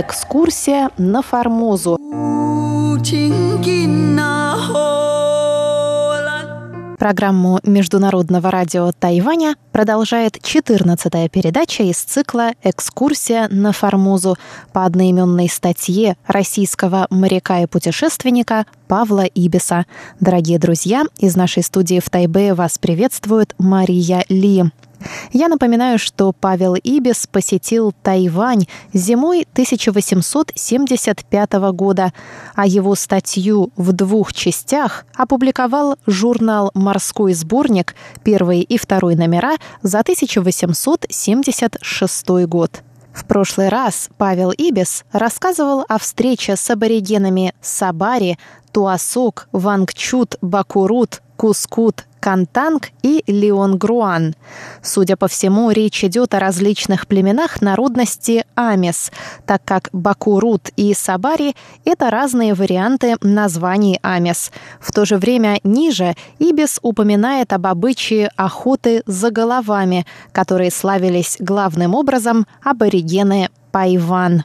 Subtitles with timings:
[0.00, 1.98] Экскурсия на Формозу.
[6.98, 14.38] Программу Международного радио Тайваня продолжает 14-я передача из цикла «Экскурсия на Формозу»
[14.72, 19.84] по одноименной статье российского моряка и путешественника Павла Ибиса.
[20.18, 24.64] Дорогие друзья, из нашей студии в Тайбе вас приветствует Мария Ли.
[25.32, 32.12] Я напоминаю, что Павел Ибис посетил Тайвань зимой 1875 года,
[32.54, 39.98] а его статью в двух частях опубликовал журнал «Морской сборник» первый и второй номера за
[40.00, 42.82] 1876 год.
[43.12, 48.38] В прошлый раз Павел Ибис рассказывал о встрече с аборигенами Сабари,
[48.72, 54.34] Туасук, Вангчут, Бакурут, Кускут, Кантанг и Леонгруан.
[54.82, 59.10] Судя по всему, речь идет о различных племенах народности Амис,
[59.46, 64.52] так как Бакурут и Сабари– это разные варианты названий Амис.
[64.80, 71.94] В то же время ниже Ибис упоминает об обычае охоты за головами, которые славились главным
[71.94, 74.44] образом аборигены Пайван.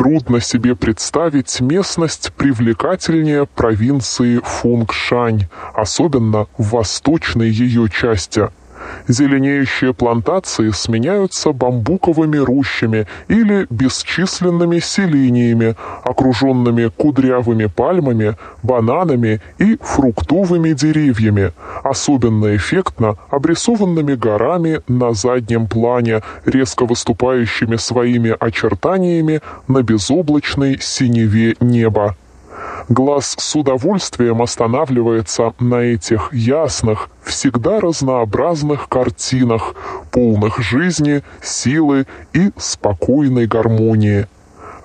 [0.00, 8.48] Трудно себе представить местность привлекательнее провинции Фунгшань, особенно в восточной ее части–
[9.08, 21.52] Зеленеющие плантации сменяются бамбуковыми рощами или бесчисленными селениями, окруженными кудрявыми пальмами, бананами и фруктовыми деревьями,
[21.82, 32.16] особенно эффектно обрисованными горами на заднем плане, резко выступающими своими очертаниями на безоблачной синеве неба.
[32.88, 39.74] Глаз с удовольствием останавливается на этих ясных, всегда разнообразных картинах,
[40.10, 44.26] полных жизни, силы и спокойной гармонии.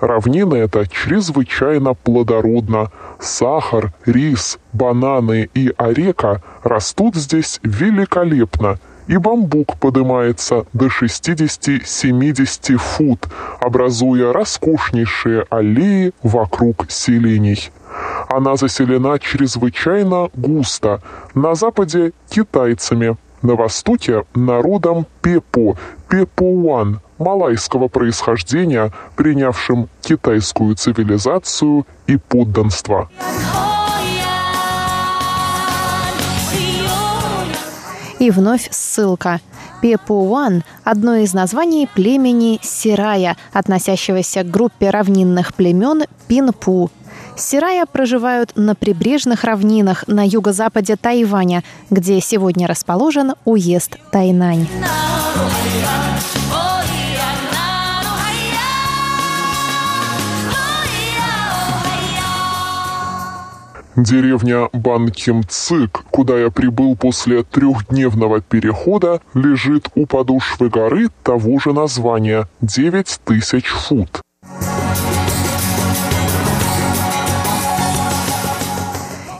[0.00, 2.90] Равнина эта чрезвычайно плодородна.
[3.18, 13.26] Сахар, рис, бананы и орека растут здесь великолепно, и бамбук поднимается до 60-70 фут,
[13.60, 17.70] образуя роскошнейшие аллеи вокруг селений.
[18.28, 21.00] Она заселена чрезвычайно густо.
[21.34, 25.76] На западе– китайцами, на востоке– народом Пепо,
[26.08, 33.08] Пепуан, малайского происхождения, принявшим китайскую цивилизацию и подданство.
[38.18, 39.40] И вновь ссылка.
[39.82, 46.90] Пепуан– одно из названий племени Сирая, относящегося к группе равнинных племен Пинпу.
[47.36, 54.66] Сирая проживают на прибрежных равнинах на юго-западе Тайваня, где сегодня расположен уезд Тайнань.
[63.96, 72.46] Деревня Банкимцик, куда я прибыл после трехдневного перехода, лежит у подошвы горы того же названия–
[72.60, 74.25] 9000 фут.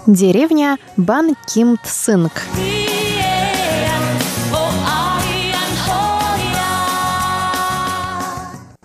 [0.06, 2.30] Деревня Банкимцинг.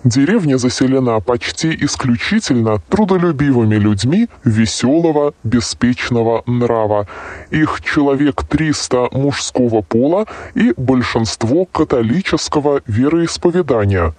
[0.03, 7.07] Деревня заселена почти исключительно трудолюбивыми людьми веселого, беспечного нрава.
[7.51, 14.15] Их человек 300 мужского пола и большинство католического вероисповедания.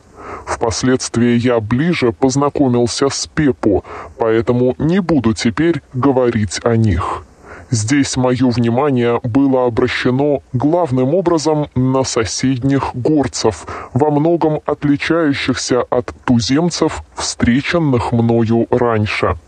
[0.47, 3.82] Впоследствии я ближе познакомился с Пепо,
[4.19, 7.25] поэтому не буду теперь говорить о них.
[7.72, 17.02] Здесь мое внимание было обращено главным образом на соседних горцев, во многом отличающихся от туземцев,
[17.14, 19.38] встреченных мною раньше.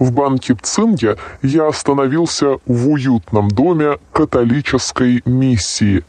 [0.00, 6.04] В банке Цинге я остановился в уютном доме католической миссии.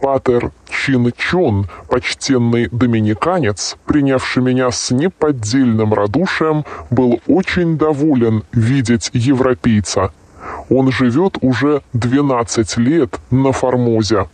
[0.00, 0.52] Патер
[0.84, 10.12] Чин Чон, почтенный доминиканец, принявший меня с неподдельным радушием, был очень доволен видеть европейца–
[10.68, 14.28] он живет уже 12 лет на Формозе.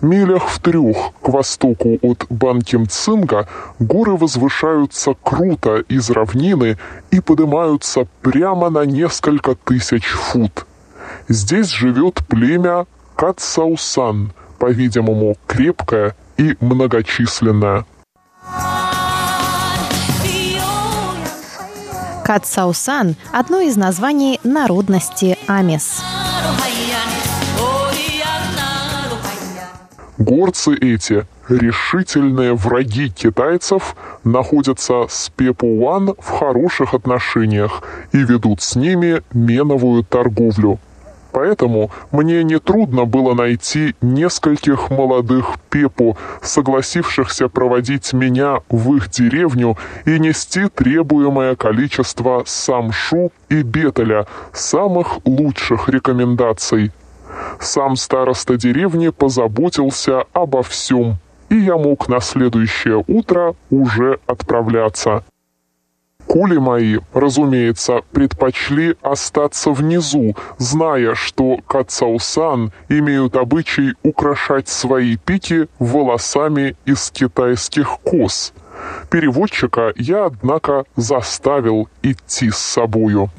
[0.00, 6.78] Милях в трех к востоку от Банкимцинга горы возвышаются круто из равнины
[7.10, 10.66] и поднимаются прямо на несколько тысяч фут.
[11.28, 17.84] Здесь живет племя Катсаусан, по-видимому, крепкое и многочисленное.
[22.24, 26.02] Катсаусан– одно из названий народности Амис.
[30.18, 33.94] Горцы эти, решительные враги китайцев,
[34.24, 40.80] находятся с Пепуан в хороших отношениях и ведут с ними меновую торговлю.
[41.36, 50.18] Поэтому мне нетрудно было найти нескольких молодых пепу, согласившихся проводить меня в их деревню и
[50.18, 54.24] нести требуемое количество самшу и бетеля,
[54.54, 56.90] самых лучших рекомендаций.
[57.60, 61.18] Сам староста деревни позаботился обо всем,
[61.50, 65.22] и я мог на следующее утро уже отправляться.
[66.36, 76.76] Кули мои, разумеется, предпочли остаться внизу, зная, что Кацаусан имеют обычай украшать свои пики волосами
[76.84, 78.52] из китайских коз.
[79.08, 83.30] Переводчика я, однако, заставил идти с собою.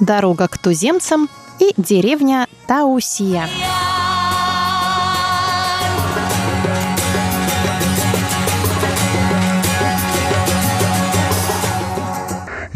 [0.00, 1.30] Дорога к туземцам
[1.60, 3.48] и деревня Таусия.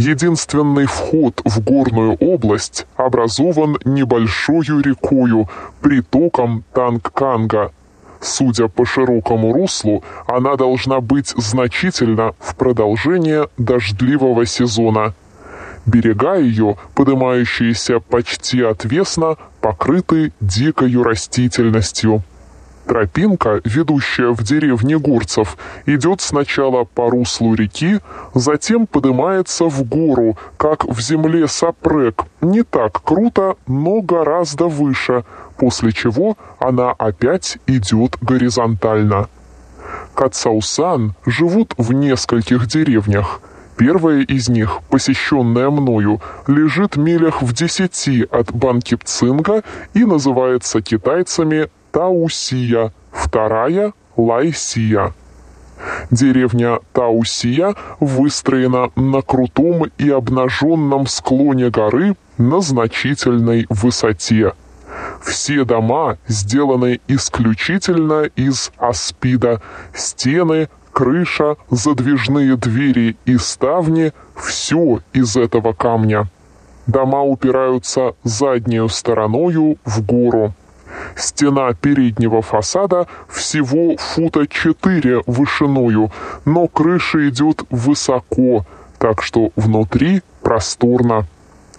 [0.01, 5.47] Единственный вход в горную область образован небольшой рекою,
[5.83, 7.71] притоком Тангканга.
[8.19, 15.13] Судя по широкому руслу, она должна быть значительна в продолжение дождливого сезона.
[15.85, 22.23] Берега ее, поднимающиеся почти отвесно, покрыты дикою растительностью.
[22.91, 25.57] Тропинка, ведущая в деревне Гурцев,
[25.87, 28.01] идет сначала по руслу реки,
[28.35, 35.23] затем поднимается в гору, как в земле Сапрек, не так круто, но гораздо выше,
[35.57, 39.29] после чего она опять идет горизонтально.
[40.15, 43.41] Кацаусан живут в нескольких деревнях.
[43.77, 49.63] Первая из них, посещенная мною, лежит милях в десяти от Банкипцинга
[49.95, 55.13] и называется китайцами Таусия, вторая– Лайсия.
[56.11, 64.53] Деревня Таусия выстроена на крутом и обнаженном склоне горы на значительной высоте.
[65.23, 69.61] Все дома сделаны исключительно из аспида.
[69.95, 76.29] Стены, крыша, задвижные двери и ставни– все из этого камня.
[76.87, 80.55] Дома упираются заднюю стороною в гору.
[81.17, 86.11] Стена переднего фасада всего фута 4 вышиною,
[86.45, 88.65] но крыша идет высоко,
[88.99, 91.27] так что внутри просторно.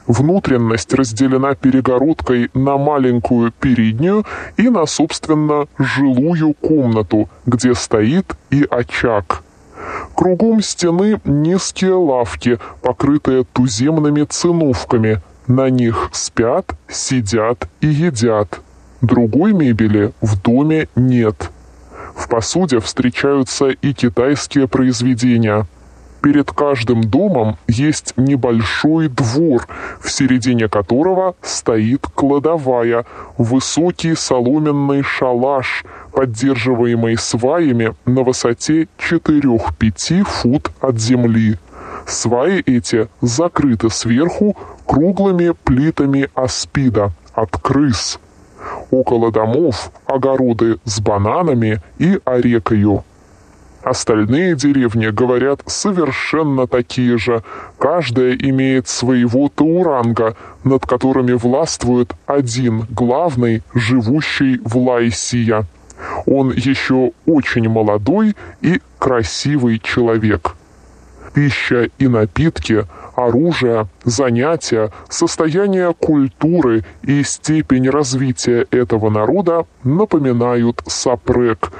[0.08, 4.26] Внутренность разделена перегородкой на маленькую переднюю
[4.58, 9.44] и на, собственно, жилую комнату, где стоит и очаг.
[10.16, 15.22] Кругом стены низкие лавки, покрытые туземными циновками.
[15.48, 18.62] На них спят, сидят и едят.
[19.02, 21.50] Другой мебели в доме нет.
[22.16, 25.66] В посуде встречаются и китайские произведения.
[26.22, 29.68] Перед каждым домом есть небольшой двор,
[30.00, 33.06] в середине которого стоит кладовая,
[33.40, 35.84] высокий соломенный шалаш,
[36.14, 41.58] поддерживаемый сваями на высоте 4-5 фут от земли.
[42.06, 44.56] Сваи эти закрыты сверху
[44.86, 48.20] круглыми плитами аспида от крыс.
[48.92, 53.04] Около домов огороды с бананами и орекою.
[53.84, 57.42] Остальные деревни, говорят, совершенно такие же.
[57.80, 65.66] Каждая имеет своего тауранга, над которыми властвует один главный, живущий в Лайсия.
[66.28, 70.56] Он еще очень молодой и красивый человек.
[71.34, 81.72] Пища и напитки– оружие, занятия, состояние культуры и степень развития этого народа напоминают сапрек,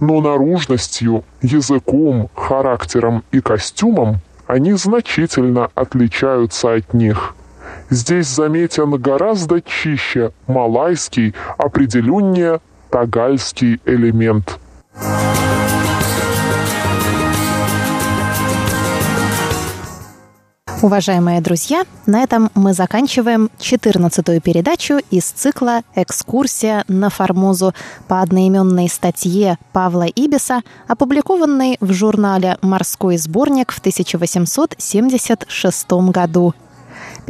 [0.00, 7.34] но наружностью, языком, характером и костюмом они значительно отличаются от них.
[7.90, 14.58] Здесь заметен гораздо чище малайский, определеннее тагальский элемент.
[20.80, 27.74] Уважаемые друзья, на этом мы заканчиваем 14-ю передачу из цикла «Экскурсия на Формозу»
[28.06, 36.54] по одноименной статье Павла Ибиса, опубликованной в журнале «Морской сборник» в 1876 году.